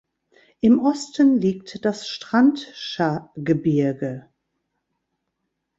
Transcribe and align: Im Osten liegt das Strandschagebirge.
Im 0.61 0.79
Osten 0.79 1.37
liegt 1.39 1.85
das 1.85 2.07
Strandschagebirge. 2.09 4.29